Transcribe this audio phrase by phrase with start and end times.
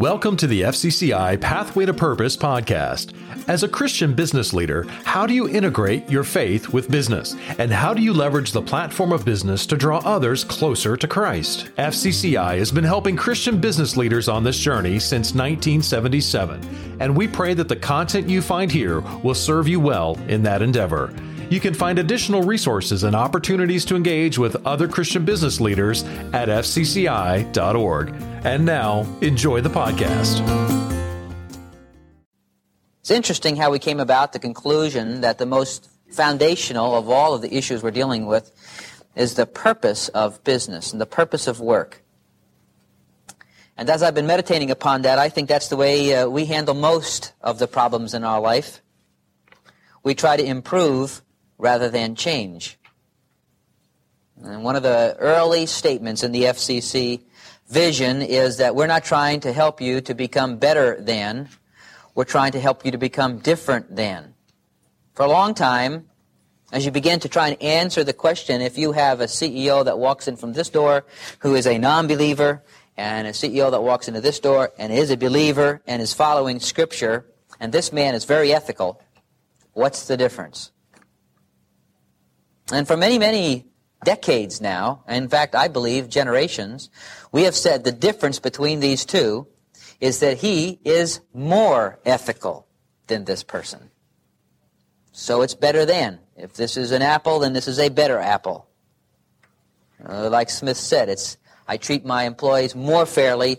[0.00, 3.12] Welcome to the FCCI Pathway to Purpose podcast.
[3.46, 7.36] As a Christian business leader, how do you integrate your faith with business?
[7.58, 11.68] And how do you leverage the platform of business to draw others closer to Christ?
[11.76, 17.52] FCCI has been helping Christian business leaders on this journey since 1977, and we pray
[17.52, 21.12] that the content you find here will serve you well in that endeavor.
[21.50, 26.48] You can find additional resources and opportunities to engage with other Christian business leaders at
[26.48, 28.14] fcci.org.
[28.42, 30.40] And now, enjoy the podcast.
[33.00, 37.42] It's interesting how we came about the conclusion that the most foundational of all of
[37.42, 38.50] the issues we're dealing with
[39.14, 42.02] is the purpose of business and the purpose of work.
[43.76, 46.74] And as I've been meditating upon that, I think that's the way uh, we handle
[46.74, 48.80] most of the problems in our life.
[50.02, 51.20] We try to improve
[51.58, 52.78] rather than change.
[54.42, 57.20] And one of the early statements in the FCC
[57.70, 61.48] vision is that we're not trying to help you to become better than,
[62.14, 64.34] we're trying to help you to become different than.
[65.14, 66.06] For a long time,
[66.72, 69.98] as you begin to try and answer the question, if you have a CEO that
[69.98, 71.04] walks in from this door
[71.40, 72.62] who is a non-believer,
[73.00, 76.60] and a CEO that walks into this door and is a believer and is following
[76.60, 77.24] Scripture,
[77.58, 79.00] and this man is very ethical,
[79.72, 80.70] what's the difference?
[82.70, 83.69] And for many, many
[84.04, 86.90] decades now, in fact, I believe generations,
[87.32, 89.46] we have said the difference between these two
[90.00, 92.66] is that he is more ethical
[93.06, 93.90] than this person.
[95.12, 96.20] So it's better than.
[96.36, 98.68] If this is an apple, then this is a better apple.
[100.02, 101.36] Uh, like Smith said, it's
[101.68, 103.58] I treat my employees more fairly.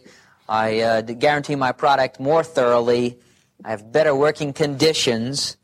[0.49, 3.19] I uh, guarantee my product more thoroughly.
[3.63, 5.57] I have better working conditions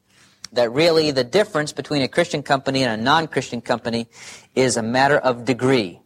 [0.54, 4.08] that really the difference between a Christian company and a non-Christian company
[4.56, 6.02] is a matter of degree.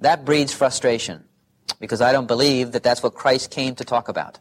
[0.00, 1.24] That breeds frustration
[1.80, 4.38] because I don't believe that that's what Christ came to talk about.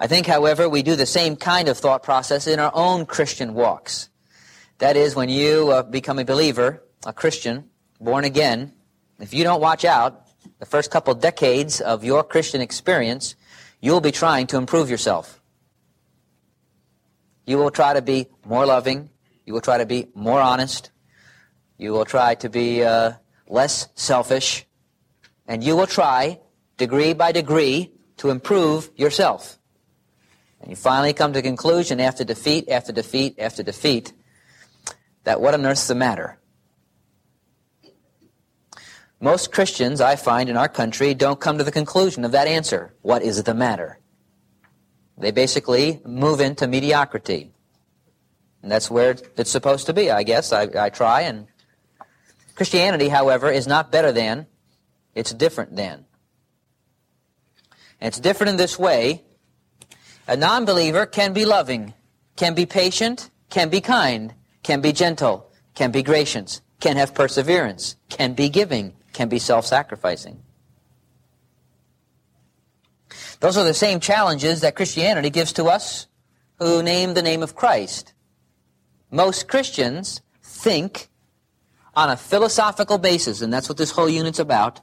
[0.00, 3.54] I think, however, we do the same kind of thought process in our own Christian
[3.54, 4.08] walks.
[4.78, 7.68] That is, when you uh, become a believer, a Christian,
[8.00, 8.72] born again,
[9.18, 10.28] if you don't watch out,
[10.60, 13.34] the first couple decades of your Christian experience,
[13.80, 15.40] you will be trying to improve yourself.
[17.46, 19.10] You will try to be more loving.
[19.46, 20.90] You will try to be more honest.
[21.78, 23.12] You will try to be uh,
[23.48, 24.66] less selfish.
[25.46, 26.40] And you will try,
[26.76, 29.58] degree by degree, to improve yourself.
[30.60, 34.12] And you finally come to the conclusion after defeat, after defeat, after defeat,
[35.24, 36.37] that what on earth's the matter?
[39.20, 42.94] Most Christians, I find, in our country don't come to the conclusion of that answer.
[43.02, 43.98] What is the matter?
[45.16, 47.50] They basically move into mediocrity.
[48.62, 50.52] And that's where it's supposed to be, I guess.
[50.52, 51.22] I, I try.
[51.22, 51.48] And
[52.54, 54.46] Christianity, however, is not better than,
[55.14, 56.04] it's different than.
[58.00, 59.24] And it's different in this way.
[60.28, 61.94] A non-believer can be loving,
[62.36, 67.96] can be patient, can be kind, can be gentle, can be gracious, can have perseverance,
[68.08, 70.40] can be giving, can be self-sacrificing.
[73.40, 76.06] Those are the same challenges that Christianity gives to us
[76.60, 78.14] who name the name of Christ.
[79.10, 81.08] Most Christians think
[81.96, 84.80] on a philosophical basis, and that's what this whole unit's about,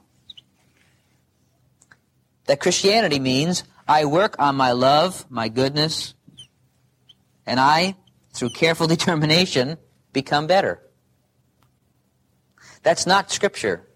[2.44, 6.12] that Christianity means I work on my love, my goodness,
[7.46, 7.96] and I,
[8.34, 9.78] through careful determination,
[10.12, 10.82] become better.
[12.82, 13.88] That's not Scripture.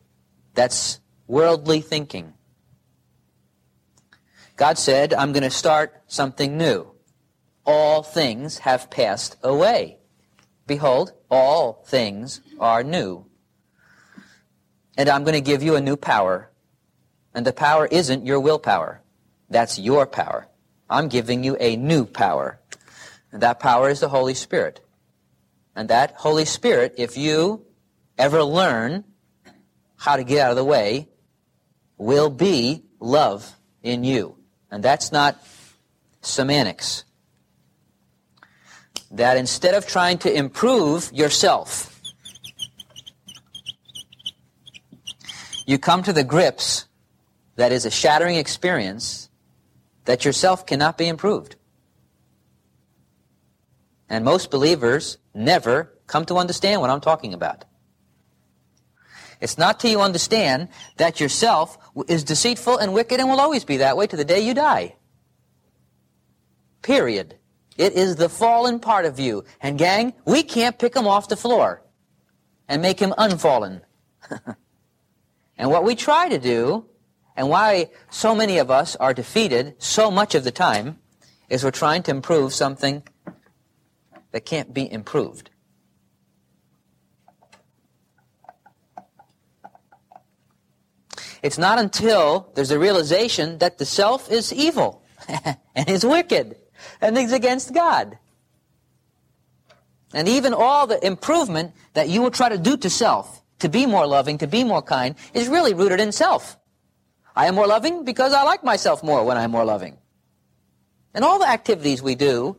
[0.55, 2.35] That's worldly thinking.
[4.57, 6.91] God said, I'm going to start something new.
[7.65, 9.99] All things have passed away.
[10.67, 13.27] Behold, all things are new.
[14.99, 16.51] And I'm going to give you a new power.
[17.33, 19.03] And the power isn't your willpower.
[19.49, 20.49] That's your power.
[20.91, 22.61] I'm giving you a new power.
[23.33, 24.81] And that power is the Holy Spirit.
[25.75, 27.65] And that Holy Spirit, if you
[28.19, 29.05] ever learn
[30.01, 31.07] how to get out of the way
[31.99, 34.35] will be love in you.
[34.71, 35.39] And that's not
[36.23, 37.05] semantics.
[39.11, 42.01] That instead of trying to improve yourself,
[45.67, 46.87] you come to the grips
[47.57, 49.29] that is a shattering experience
[50.07, 51.57] that yourself cannot be improved.
[54.09, 57.67] And most believers never come to understand what I'm talking about.
[59.41, 61.79] It's not till you understand that yourself
[62.09, 64.97] is deceitful and wicked and will always be that way to the day you die.
[66.83, 67.37] Period.
[67.77, 69.45] It is the fallen part of you.
[69.61, 71.83] And gang, we can't pick him off the floor
[72.69, 73.81] and make him unfallen.
[75.61, 76.87] And what we try to do,
[77.37, 80.99] and why so many of us are defeated so much of the time,
[81.51, 83.03] is we're trying to improve something
[84.33, 85.51] that can't be improved.
[91.43, 95.03] It's not until there's a realization that the self is evil
[95.75, 96.57] and is wicked
[97.01, 98.19] and is against God.
[100.13, 103.87] And even all the improvement that you will try to do to self, to be
[103.87, 106.59] more loving, to be more kind, is really rooted in self.
[107.37, 109.99] I am more loving because I like myself more when I'm more loving.
[111.15, 112.57] And all the activities we do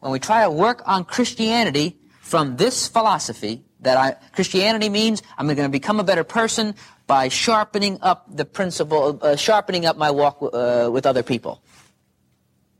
[0.00, 5.46] when we try to work on Christianity from this philosophy that I, Christianity means I'm
[5.46, 6.74] going to become a better person
[7.06, 11.62] by sharpening up the principle, uh, sharpening up my walk uh, with other people.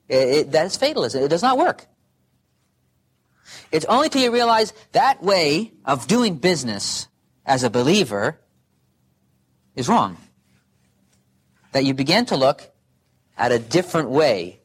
[0.08, 1.22] It, it, that is fatalism.
[1.22, 1.87] It does not work.
[3.70, 7.08] It's only till you realize that way of doing business
[7.44, 8.38] as a believer
[9.75, 10.16] is wrong.
[11.72, 12.70] That you begin to look
[13.37, 14.60] at a different way.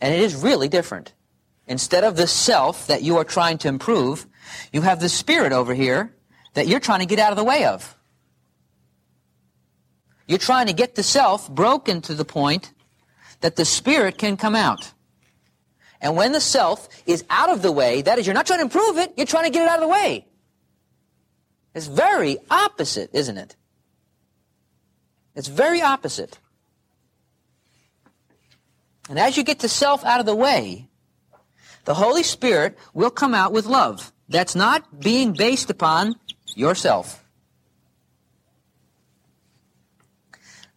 [0.00, 1.14] And it is really different.
[1.70, 4.26] Instead of the self that you are trying to improve,
[4.72, 6.12] you have the spirit over here
[6.54, 7.96] that you're trying to get out of the way of.
[10.26, 12.72] You're trying to get the self broken to the point
[13.40, 14.92] that the spirit can come out.
[16.00, 18.64] And when the self is out of the way, that is, you're not trying to
[18.64, 20.26] improve it, you're trying to get it out of the way.
[21.72, 23.54] It's very opposite, isn't it?
[25.36, 26.36] It's very opposite.
[29.08, 30.89] And as you get the self out of the way,
[31.84, 34.12] the Holy Spirit will come out with love.
[34.28, 36.14] That's not being based upon
[36.54, 37.24] yourself.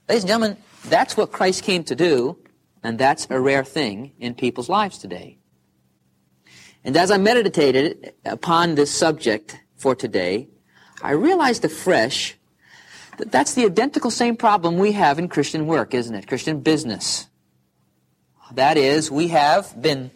[0.10, 2.38] Ladies and gentlemen, that's what Christ came to do
[2.84, 5.38] and that's a rare thing in people's lives today.
[6.84, 10.50] And as I meditated upon this subject for today,
[11.02, 12.38] I realized afresh
[13.18, 16.28] that that's the identical same problem we have in Christian work, isn't it?
[16.28, 17.28] Christian business.
[18.52, 20.12] That is, we have been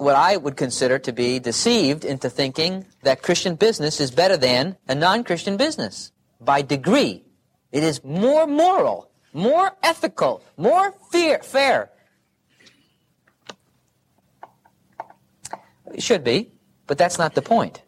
[0.00, 4.76] what I would consider to be deceived into thinking that Christian business is better than
[4.88, 6.12] a non-Christian business.
[6.40, 7.24] By degree,
[7.70, 11.38] it is more moral more ethical, more fair.
[11.40, 11.90] fair.
[15.92, 16.52] It should be,
[16.86, 17.82] but that's not the point.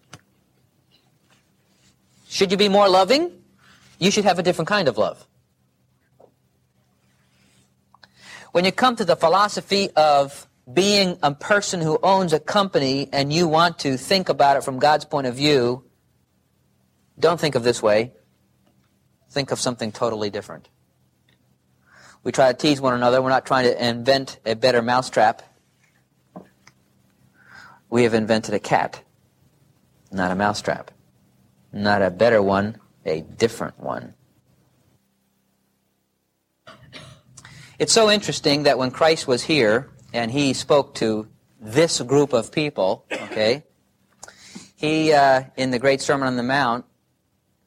[2.28, 3.30] Should you be more loving?
[3.98, 5.26] You should have a different kind of love.
[8.52, 13.32] When you come to the philosophy of being a person who owns a company and
[13.32, 15.84] you want to think about it from God's point of view,
[17.18, 18.12] don't think of this way.
[19.30, 20.68] Think of something totally different.
[22.22, 23.20] We try to tease one another.
[23.20, 25.42] We're not trying to invent a better mousetrap.
[27.90, 29.02] We have invented a cat,
[30.10, 30.90] not a mousetrap.
[31.72, 34.14] Not a better one, a different one.
[37.78, 41.28] It's so interesting that when Christ was here and he spoke to
[41.60, 43.64] this group of people, okay,
[44.76, 46.84] he, uh, in the Great Sermon on the Mount,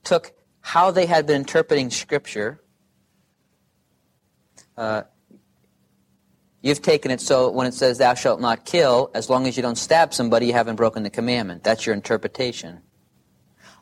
[0.04, 2.60] took how they had been interpreting Scripture
[4.78, 5.04] uh,
[6.62, 9.64] you've taken it so when it says thou shalt not kill, as long as you
[9.64, 11.64] don't stab somebody, you haven't broken the commandment.
[11.64, 12.82] That's your interpretation.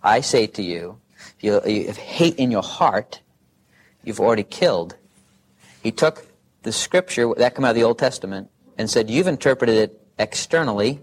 [0.03, 0.99] I say to you,
[1.37, 1.53] if you,
[1.87, 3.21] have hate in your heart,
[4.03, 4.95] you've already killed.
[5.81, 6.27] He took
[6.63, 10.99] the scripture, that come out of the Old Testament, and said, you've interpreted it externally,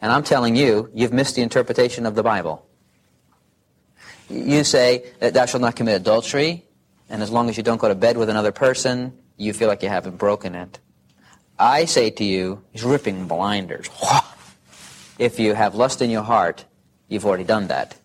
[0.00, 2.64] and I'm telling you, you've missed the interpretation of the Bible.
[4.30, 6.64] You say that thou shalt not commit adultery,
[7.08, 9.82] and as long as you don't go to bed with another person, you feel like
[9.82, 10.78] you haven't broken it.
[11.58, 13.88] I say to you, he's ripping blinders.
[15.18, 16.64] If you have lust in your heart,
[17.08, 17.96] you've already done that.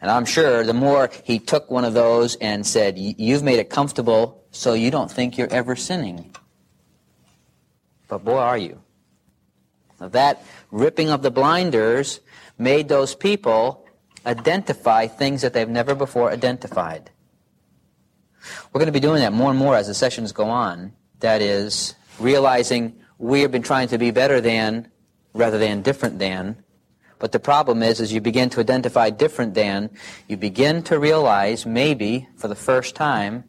[0.00, 3.70] And I'm sure the more he took one of those and said, you've made it
[3.70, 6.34] comfortable so you don't think you're ever sinning.
[8.08, 8.80] But boy, are you.
[10.00, 12.20] Now that ripping of the blinders
[12.58, 13.86] made those people
[14.26, 17.10] identify things that they've never before identified.
[18.72, 20.92] We're going to be doing that more and more as the sessions go on.
[21.20, 24.90] That is, realizing we have been trying to be better than
[25.32, 26.62] rather than different than.
[27.18, 29.90] But the problem is, as you begin to identify different than,
[30.28, 33.44] you begin to realize, maybe for the first time,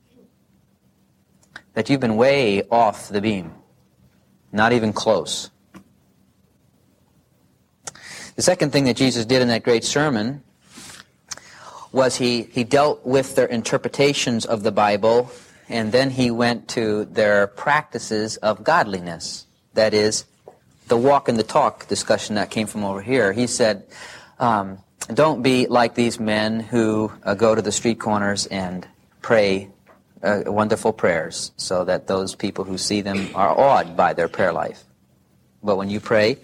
[1.73, 3.53] that you've been way off the beam.
[4.55, 5.49] Not even close.
[8.37, 10.43] The second thing that Jesus did in that great sermon
[11.91, 15.29] was he, he dealt with their interpretations of the Bible,
[15.67, 19.45] and then he went to their practices of godliness.
[19.73, 20.23] That is,
[20.87, 23.33] the walk and the talk discussion that came from over here.
[23.33, 23.83] He said,
[24.39, 24.77] um,
[25.13, 28.87] don't be like these men who uh, go to the street corners and
[29.21, 29.67] pray
[30.25, 34.51] uh, wonderful prayers so that those people who see them are awed by their prayer
[34.51, 34.83] life.
[35.63, 36.37] But when you pray,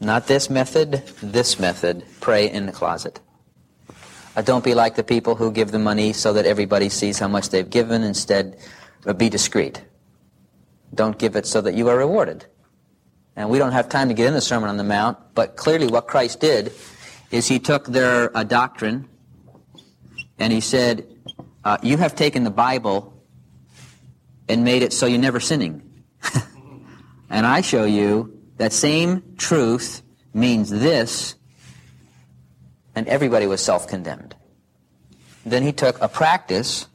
[0.00, 3.20] not this method, this method, pray in the closet.
[4.36, 7.28] Uh, don't be like the people who give the money so that everybody sees how
[7.28, 8.02] much they've given.
[8.02, 8.58] Instead,
[9.06, 9.82] uh, be discreet.
[10.94, 12.46] Don't give it so that you are rewarded.
[13.36, 15.86] And we don't have time to get in the Sermon on the Mount, but clearly
[15.86, 16.72] what Christ did
[17.30, 19.08] is he took their uh, doctrine
[20.38, 21.06] and he said,
[21.64, 23.22] uh, You have taken the Bible
[24.48, 26.04] and made it so you're never sinning.
[27.30, 30.02] and I show you that same truth
[30.34, 31.34] means this,
[32.94, 34.34] and everybody was self condemned.
[35.44, 36.86] Then he took a practice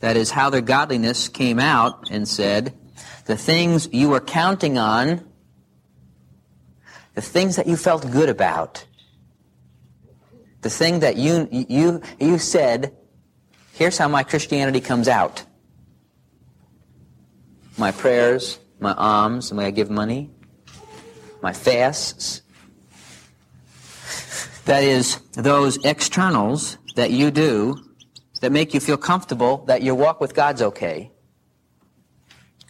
[0.00, 2.74] that is how their godliness came out and said,
[3.26, 5.24] the things you were counting on,
[7.14, 8.86] the things that you felt good about,
[10.62, 12.96] the thing that you, you, you said,
[13.80, 15.42] here's how my Christianity comes out.
[17.78, 20.28] My prayers, my alms, the way I give money,
[21.42, 22.42] my fasts.
[24.66, 27.78] That is, those externals that you do
[28.42, 31.10] that make you feel comfortable that your walk with God's okay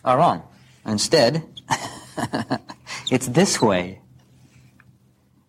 [0.05, 0.45] are wrong.
[0.87, 1.45] Instead,
[3.11, 4.00] it's this way.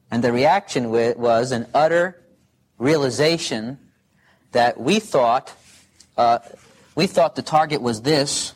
[0.09, 2.19] And the reaction was an utter
[2.79, 3.77] realization
[4.51, 5.53] that we thought
[6.17, 6.39] uh,
[6.95, 8.53] we thought the target was this,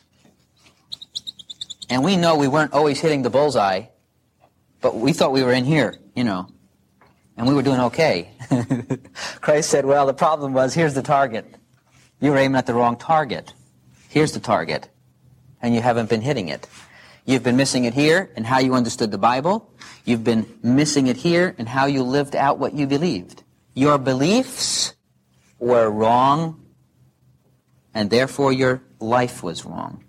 [1.90, 3.84] and we know we weren't always hitting the bullseye,
[4.82, 6.48] but we thought we were in here, you know,
[7.38, 8.32] and we were doing okay.
[9.42, 11.46] Christ said, "Well, the problem was here's the target.
[12.20, 13.54] You were aiming at the wrong target.
[14.10, 14.90] Here's the target."
[15.66, 16.68] and you haven't been hitting it.
[17.26, 19.74] You've been missing it here in how you understood the Bible.
[20.06, 23.42] You've been missing it here in how you lived out what you believed.
[23.74, 24.94] Your beliefs
[25.66, 26.64] were wrong,
[27.92, 30.04] and therefore your life was wrong.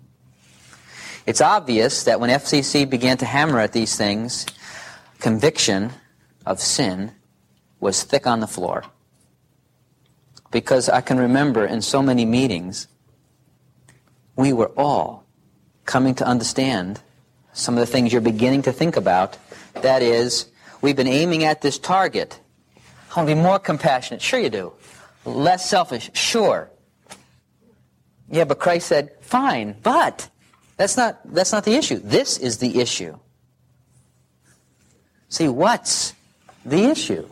[1.25, 4.45] It's obvious that when FCC began to hammer at these things,
[5.19, 5.91] conviction
[6.45, 7.11] of sin
[7.79, 8.83] was thick on the floor.
[10.51, 12.87] Because I can remember in so many meetings,
[14.35, 15.25] we were all
[15.85, 17.01] coming to understand
[17.51, 19.37] some of the things you're beginning to think about.
[19.81, 20.45] That is,
[20.81, 22.39] we've been aiming at this target.
[22.75, 24.21] I want to be more compassionate.
[24.21, 24.73] Sure you do.
[25.27, 26.09] Less selfish.
[26.13, 26.69] Sure.
[28.29, 30.29] Yeah, but Christ said, fine, but
[30.77, 31.99] that's not, that's not the issue.
[31.99, 33.17] This is the issue.
[35.29, 36.13] See, what's
[36.65, 37.27] the issue?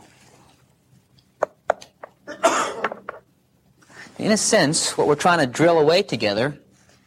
[4.18, 6.58] In a sense, what we're trying to drill away together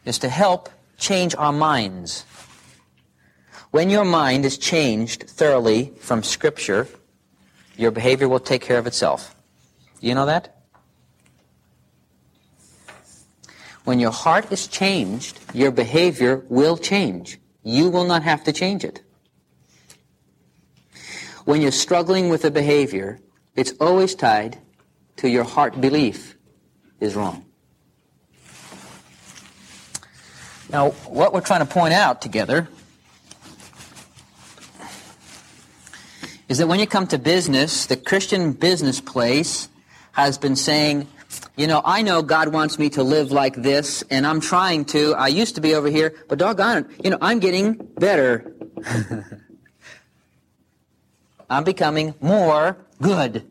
[0.05, 2.25] is to help change our minds.
[3.71, 6.87] When your mind is changed thoroughly from Scripture,
[7.77, 9.35] your behavior will take care of itself.
[10.01, 10.58] You know that?
[13.89, 17.39] When your heart is changed, your behavior will change.
[17.63, 19.01] You will not have to change it.
[21.45, 23.19] When you're struggling with a behavior,
[23.55, 24.59] it's always tied
[25.15, 26.37] to your heart belief
[26.99, 27.45] is wrong.
[30.69, 32.69] Now, what we're trying to point out together
[36.47, 39.67] is that when you come to business, the Christian business place
[40.11, 41.07] has been saying,
[41.55, 45.13] you know, I know God wants me to live like this, and I'm trying to.
[45.13, 48.53] I used to be over here, but doggone it, you know, I'm getting better.
[51.49, 53.45] I'm becoming more good.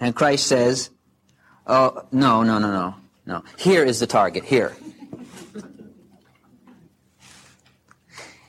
[0.00, 0.90] And Christ says,
[1.66, 2.94] oh, no, no, no, no,
[3.26, 3.44] no.
[3.58, 4.74] Here is the target, here.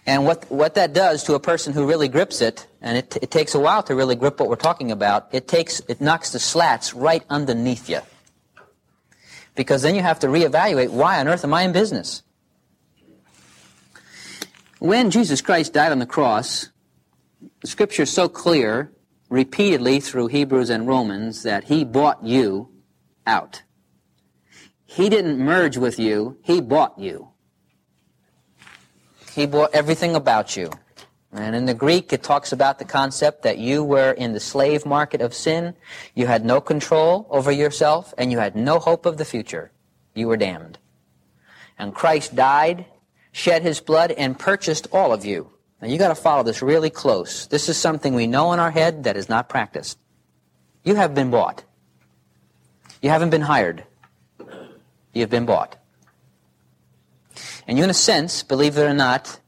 [0.06, 3.32] And what, what that does to a person who really grips it, and it, it
[3.32, 6.40] takes a while to really grip what we're talking about, it takes, it knocks the
[6.40, 8.00] slats right underneath you.
[9.56, 12.24] Because then you have to reevaluate, why on earth am I in business?
[14.80, 16.70] When Jesus Christ died on the cross,
[17.62, 18.92] the scripture is so clear,
[19.30, 22.70] repeatedly through Hebrews and Romans, that he bought you
[23.28, 23.62] out.
[24.86, 27.30] He didn't merge with you, he bought you.
[29.34, 30.72] He bought everything about you.
[31.34, 34.86] And in the Greek, it talks about the concept that you were in the slave
[34.86, 35.76] market of sin.
[36.14, 39.72] You had no control over yourself, and you had no hope of the future.
[40.14, 40.78] You were damned.
[41.80, 42.86] And Christ died,
[43.32, 45.50] shed his blood, and purchased all of you.
[45.82, 47.48] Now you got to follow this really close.
[47.48, 49.98] This is something we know in our head that is not practiced.
[50.84, 51.64] You have been bought.
[53.02, 53.84] You haven't been hired.
[55.14, 55.78] You have been bought.
[57.68, 59.40] And you, in a sense, believe it or not,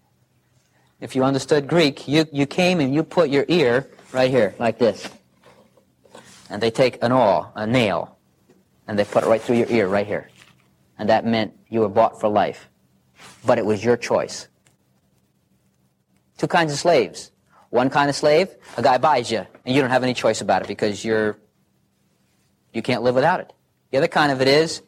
[1.03, 4.79] if you understood Greek, you, you came and you put your ear right here, like
[4.79, 5.09] this.
[6.49, 8.17] And they take an awl, a nail,
[8.87, 10.29] and they put it right through your ear, right here.
[10.97, 12.69] And that meant you were bought for life.
[13.45, 14.47] But it was your choice.
[16.37, 17.31] Two kinds of slaves.
[17.69, 20.61] One kind of slave, a guy buys you, and you don't have any choice about
[20.61, 21.37] it because you're
[22.71, 23.51] you can't live without it.
[23.91, 24.81] The other kind of it is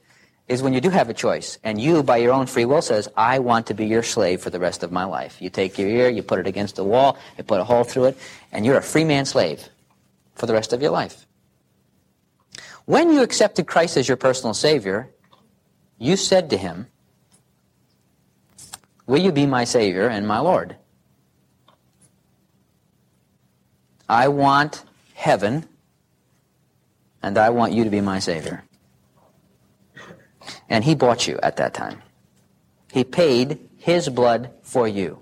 [0.48, 3.08] is when you do have a choice, and you, by your own free will, says,
[3.18, 5.42] I want to be your slave for the rest of my life.
[5.42, 8.06] You take your ear, you put it against the wall, you put a hole through
[8.06, 8.18] it,
[8.52, 9.68] and you're a free man slave
[10.36, 11.25] for the rest of your life.
[12.86, 15.10] When you accepted Christ as your personal Savior,
[15.98, 16.88] you said to him,
[19.08, 20.75] Will you be my Savior and my Lord?
[24.08, 24.84] I want
[25.16, 25.66] heaven,
[27.24, 28.64] and I want you to be my Savior.
[30.70, 32.02] And he bought you at that time.
[32.92, 35.22] He paid his blood for you.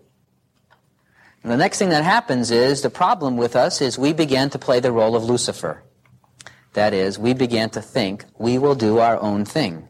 [1.44, 4.60] And the next thing that happens is the problem with us is we begin to
[4.60, 5.84] play the role of Lucifer.
[6.74, 9.88] That is, we begin to think we will do our own thing.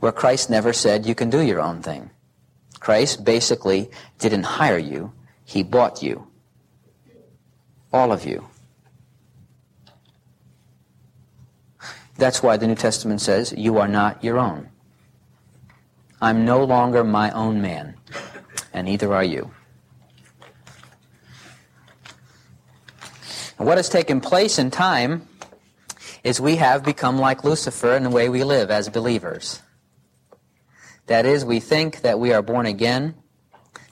[0.00, 2.10] Where Christ never said you can do your own thing.
[2.78, 5.12] Christ basically didn't hire you,
[5.44, 6.28] he bought you.
[7.92, 8.46] All of you.
[12.18, 14.68] That's why the New Testament says, You are not your own.
[16.20, 17.94] I'm no longer my own man,
[18.72, 19.52] and neither are you.
[23.56, 25.28] And what has taken place in time
[26.24, 29.62] is we have become like Lucifer in the way we live as believers.
[31.06, 33.14] That is, we think that we are born again,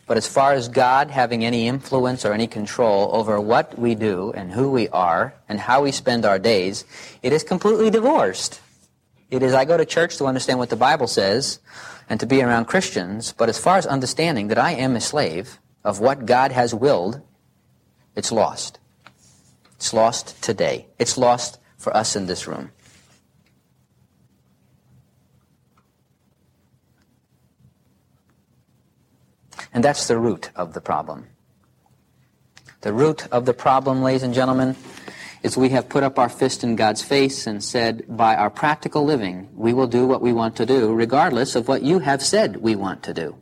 [0.06, 4.32] but as far as God having any influence or any control over what we do
[4.32, 6.84] and who we are and how we spend our days,
[7.22, 8.60] it is completely divorced.
[9.30, 11.58] It is, I go to church to understand what the Bible says
[12.08, 15.58] and to be around Christians, but as far as understanding that I am a slave
[15.82, 17.20] of what God has willed,
[18.14, 18.78] it's lost.
[19.74, 20.86] It's lost today.
[20.98, 22.70] It's lost for us in this room.
[29.76, 31.26] And that's the root of the problem.
[32.80, 34.74] The root of the problem, ladies and gentlemen,
[35.42, 39.04] is we have put up our fist in God's face and said, by our practical
[39.04, 42.56] living, we will do what we want to do, regardless of what you have said
[42.56, 43.36] we want to do.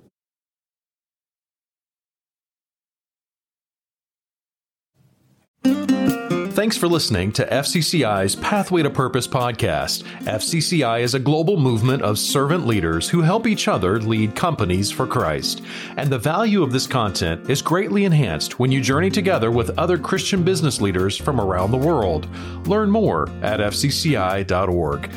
[6.55, 10.05] Thanks for listening to FCCI's Pathway to Purpose podcast.
[10.23, 15.05] FCCI is a global movement of servant leaders who help each other lead companies for
[15.05, 15.62] Christ.
[15.97, 19.99] And the value of this content is greatly enhanced when you journey together with other
[19.99, 22.29] Christian business leaders from around the world.
[22.69, 25.11] Learn more at fcci.org.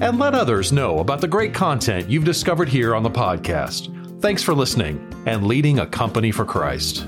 [0.00, 3.90] And let others know about the great content you've discovered here on the podcast.
[4.20, 7.04] Thanks for listening and leading a company for Christ.